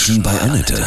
[0.00, 0.82] Menschen bei Annette.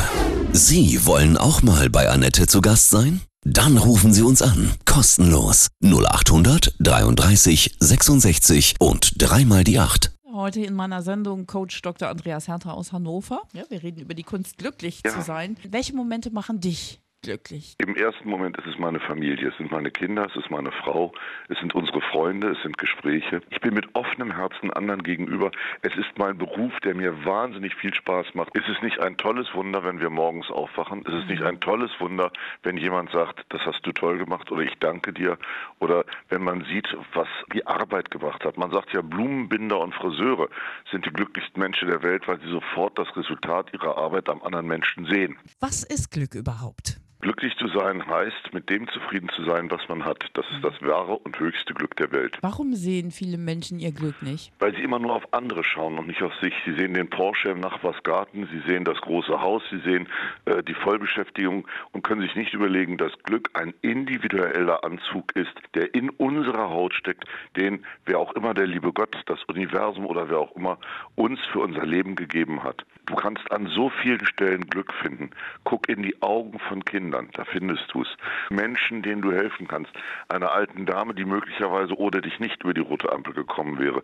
[0.53, 3.21] Sie wollen auch mal bei Annette zu Gast sein?
[3.43, 4.71] Dann rufen Sie uns an.
[4.85, 5.67] Kostenlos.
[5.83, 10.11] 0800 33 66 und dreimal die 8.
[10.33, 12.09] Heute in meiner Sendung Coach Dr.
[12.09, 13.43] Andreas Hertha aus Hannover.
[13.53, 15.13] Ja, wir reden über die Kunst, glücklich Ja.
[15.13, 15.57] zu sein.
[15.69, 17.75] Welche Momente machen dich glücklich?
[17.79, 21.11] Im ersten Moment ist es meine Familie, es sind meine Kinder, es ist meine Frau,
[21.49, 23.41] es sind unsere Freunde, es sind Gespräche.
[23.49, 25.51] Ich bin mit offenem Herzen anderen gegenüber.
[25.81, 28.55] Es ist mein Beruf, der mir wahnsinnig viel Spaß macht.
[28.55, 31.03] Es ist nicht ein tolles Wunder, wenn wir morgens aufwachen.
[31.07, 34.61] Es ist nicht ein tolles Wunder, wenn jemand sagt, das hast du toll gemacht oder
[34.61, 35.37] ich danke dir.
[35.79, 38.57] Oder wenn man sieht, was die Arbeit gebracht hat.
[38.57, 40.49] Man sagt ja, Blumenbinder und Friseure
[40.91, 44.67] sind die glücklichsten Menschen der Welt, weil sie sofort das Resultat ihrer Arbeit am anderen
[44.67, 45.37] Menschen sehen.
[45.59, 46.99] Was ist Glück überhaupt?
[47.23, 50.25] Glücklich zu sein heißt, mit dem zufrieden zu sein, was man hat.
[50.33, 52.37] Das ist das wahre und höchste Glück der Welt.
[52.41, 54.51] Warum sehen viele Menschen ihr Glück nicht?
[54.59, 56.53] Weil sie immer nur auf andere schauen und nicht auf sich.
[56.65, 60.09] Sie sehen den Porsche im Nachbarsgarten, sie sehen das große Haus, sie sehen
[60.43, 65.95] äh, die Vollbeschäftigung und können sich nicht überlegen, dass Glück ein individueller Anzug ist, der
[65.95, 67.23] in unserer Haut steckt,
[67.55, 70.77] den wer auch immer der liebe Gott, das Universum oder wer auch immer
[71.15, 72.85] uns für unser Leben gegeben hat.
[73.05, 75.31] Du kannst an so vielen Stellen Glück finden.
[75.65, 78.07] Guck in die Augen von Kindern, da findest du es.
[78.49, 79.91] Menschen, denen du helfen kannst.
[80.29, 84.03] Einer alten Dame, die möglicherweise ohne dich nicht über die rote Ampel gekommen wäre.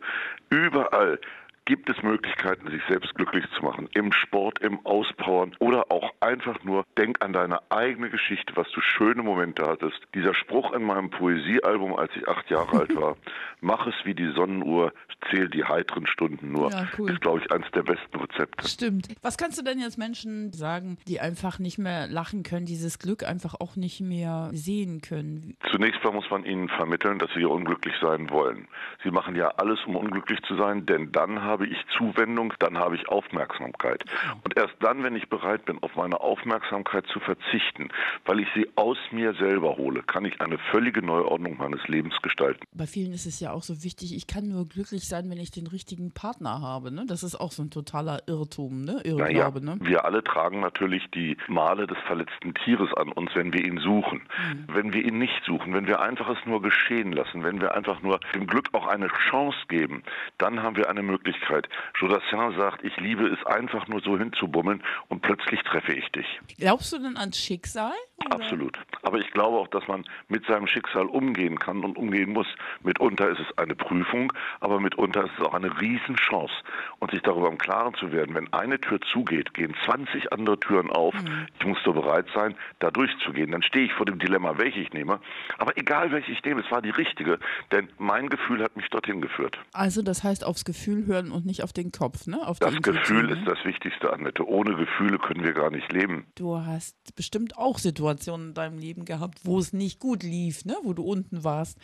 [0.49, 1.19] Überall
[1.65, 3.87] gibt es Möglichkeiten, sich selbst glücklich zu machen.
[3.93, 8.81] Im Sport, im Auspowern oder auch einfach nur, denk an deine eigene Geschichte, was du
[8.81, 9.99] schöne Momente hattest.
[10.13, 13.17] Dieser Spruch in meinem Poesiealbum, als ich acht Jahre alt war,
[13.61, 14.93] mach es wie die Sonnenuhr,
[15.29, 17.11] zähl die heiteren Stunden nur, Ja, cool.
[17.11, 18.67] ist, glaube ich, eines der besten Rezepte.
[18.67, 19.07] Stimmt.
[19.21, 23.23] Was kannst du denn jetzt Menschen sagen, die einfach nicht mehr lachen können, dieses Glück
[23.23, 25.57] einfach auch nicht mehr sehen können?
[25.71, 28.67] Zunächst mal muss man ihnen vermitteln, dass sie unglücklich sein wollen.
[29.03, 32.95] Sie machen ja alles, um unglücklich zu sein, denn dann habe ich Zuwendung, dann habe
[32.95, 34.03] ich Aufmerksamkeit.
[34.43, 37.89] Und erst dann, wenn ich bereit bin, auf meine Aufmerksamkeit zu verzichten,
[38.25, 42.65] weil ich sie aus mir selber hole, kann ich eine völlige Neuordnung meines Lebens gestalten.
[42.73, 45.51] Bei vielen ist es ja auch so wichtig, ich kann nur glücklich sein, wenn ich
[45.51, 46.91] den richtigen Partner habe.
[46.91, 47.05] Ne?
[47.07, 49.01] Das ist auch so ein totaler Irrtum, ne?
[49.05, 49.65] Naja, Irrglaube.
[49.65, 49.77] Ne?
[49.81, 54.21] wir alle tragen natürlich die Male des verletzten Tieres an uns, wenn wir ihn suchen.
[54.67, 58.01] Wenn wir ihn nicht suchen, wenn wir einfach es nur geschehen lassen, wenn wir einfach
[58.01, 60.03] nur dem Glück auch eine Chance geben,
[60.37, 61.67] dann haben wir eine Möglichkeit.
[61.99, 66.25] Jodassin sagt, ich liebe es einfach nur so hinzubummeln und plötzlich treffe ich dich.
[66.57, 67.93] Glaubst du denn ans Schicksal?
[68.25, 68.35] Oder?
[68.35, 68.77] Absolut.
[69.03, 72.47] Aber ich glaube auch, dass man mit seinem Schicksal umgehen kann und umgehen muss.
[72.83, 76.53] Mitunter ist es eine Prüfung, aber mitunter ist es auch eine Riesenchance.
[76.99, 80.89] Und sich darüber im Klaren zu werden, wenn eine Tür zugeht, gehen 20 andere Türen
[80.89, 81.13] auf.
[81.59, 83.51] Ich muss so bereit sein, da durchzugehen.
[83.51, 85.19] Dann stehe ich vor dem Dilemma, welche ich nehme.
[85.57, 87.39] Aber egal, welche ich nehme, es war die richtige.
[87.71, 89.57] Denn mein Gefühl hat mich dorthin geführt.
[89.71, 92.45] Also das heißt aufs Gefühl hören und nicht auf den Kopf, ne?
[92.45, 94.47] Auf Das Gefühl ist das Wichtigste, Annette.
[94.47, 95.98] Ohne Gefühle können wir gar nicht leben.
[96.35, 100.75] Du hast bestimmt auch Situationen in deinem Leben gehabt, wo es nicht gut lief, ne?
[100.83, 101.77] wo du unten warst.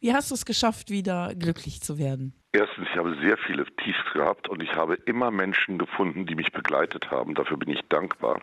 [0.00, 2.34] Wie hast du es geschafft, wieder glücklich zu werden?
[2.56, 6.52] Erstens, ich habe sehr viele Tiefs gehabt und ich habe immer Menschen gefunden, die mich
[6.52, 7.34] begleitet haben.
[7.34, 8.40] Dafür bin ich dankbar.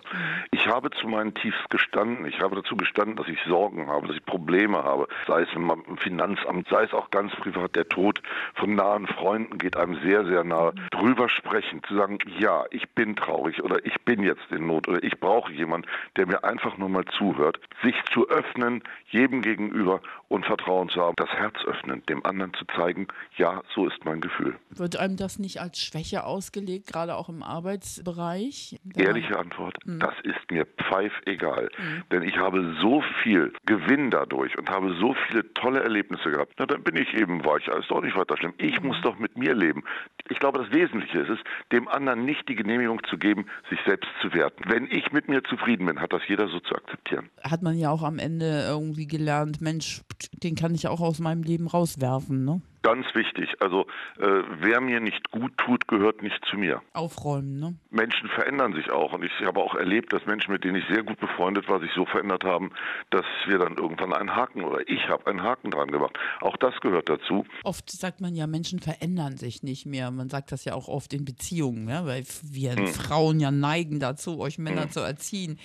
[0.52, 2.28] Ich habe zu meinen Tiefs gestanden.
[2.28, 5.08] Ich habe dazu gestanden, dass ich Sorgen habe, dass ich Probleme habe.
[5.26, 7.76] Sei es im Finanzamt, sei es auch ganz privat.
[7.76, 8.22] Der Tod
[8.54, 10.74] von nahen Freunden geht einem sehr, sehr nahe.
[10.92, 15.04] Drüber sprechen, zu sagen, ja, ich bin traurig oder ich bin jetzt in Not oder
[15.04, 15.88] ich brauche jemanden,
[16.18, 17.60] der mir einfach nur mal zuhört.
[17.82, 21.16] Sich zu öffnen, jedem gegenüber und Vertrauen zu haben.
[21.16, 23.08] Das Herz öffnen, dem anderen zu zeigen,
[23.38, 24.56] ja, so ist mein Gefühl.
[24.70, 28.78] Wird einem das nicht als Schwäche ausgelegt, gerade auch im Arbeitsbereich?
[28.84, 31.70] Da- Ehrliche Antwort, das ist mir pfeifegal.
[32.12, 36.54] Denn ich habe so viel Gewinn dadurch und habe so viele tolle Erlebnisse gehabt.
[36.60, 37.68] Na, dann bin ich eben weich.
[37.68, 38.54] Ist doch nicht weiter schlimm.
[38.58, 39.84] Ich muss doch mit mir leben.
[40.30, 41.40] Ich glaube, das Wesentliche ist es,
[41.72, 44.64] dem anderen nicht die Genehmigung zu geben, sich selbst zu werten.
[44.68, 47.30] Wenn ich mit mir zufrieden bin, hat das jeder so zu akzeptieren.
[47.44, 50.02] Hat man ja auch am Ende irgendwie gelernt, Mensch,
[50.44, 52.62] den kann ich auch aus meinem Leben rauswerfen, ne?
[52.84, 53.50] Ganz wichtig.
[53.62, 53.88] Also,
[54.20, 56.82] äh, wer mir nicht gut tut, gehört nicht zu mir.
[56.94, 57.76] Aufräumen, ne?
[57.90, 59.14] Menschen verändern sich auch.
[59.14, 61.92] Und ich habe auch erlebt, dass Menschen, mit denen ich sehr gut befreundet war, sich
[61.96, 62.72] so verändert haben,
[63.10, 66.18] dass wir dann irgendwann einen Haken oder ich habe einen Haken dran gemacht.
[66.42, 67.46] Auch das gehört dazu.
[67.64, 70.12] Oft sagt man ja, Menschen verändern sich nicht mehr.
[70.12, 72.06] Man sagt das ja auch oft in Beziehungen, ja?
[72.06, 72.88] weil wir Hm.
[72.88, 75.60] Frauen ja neigen dazu, euch Männer zu erziehen.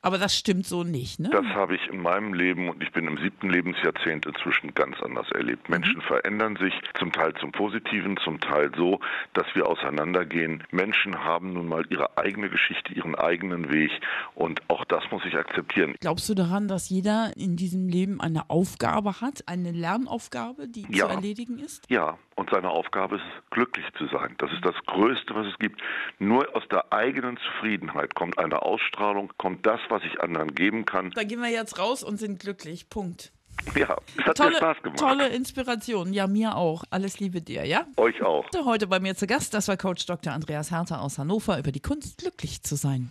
[0.00, 1.30] Aber das stimmt so nicht, ne?
[1.30, 5.28] Das habe ich in meinem Leben und ich bin im siebten Lebensjahrzehnt inzwischen ganz anders
[5.32, 5.68] erlebt.
[5.68, 9.00] Menschen verändern sich zum Teil zum Positiven, zum Teil so,
[9.32, 10.64] dass wir wir auseinandergehen.
[10.70, 13.90] Menschen haben nun mal ihre eigene Geschichte, ihren eigenen Weg
[14.34, 15.94] und auch das muss ich akzeptieren.
[16.00, 21.06] Glaubst du daran, dass jeder in diesem Leben eine Aufgabe hat, eine Lernaufgabe, die Ja.
[21.08, 21.84] zu erledigen ist?
[21.88, 24.34] Ja, und seine Aufgabe ist es, glücklich zu sein.
[24.38, 25.80] Das ist das Größte, was es gibt.
[26.18, 31.10] Nur aus der eigenen Zufriedenheit kommt eine Ausstrahlung, kommt das, was ich anderen geben kann.
[31.10, 32.88] Da gehen wir jetzt raus und sind glücklich.
[32.88, 33.32] Punkt.
[33.76, 34.98] Ja, es hat mir Tolle, Spaß gemacht.
[34.98, 36.12] tolle Inspiration.
[36.12, 36.84] Ja, mir auch.
[36.90, 37.86] Alles Liebe dir, ja?
[37.96, 38.44] Euch auch.
[38.64, 40.32] Heute bei mir zu Gast, das war Coach Dr.
[40.32, 43.10] Andreas Herter aus Hannover über die Kunst, glücklich zu sein.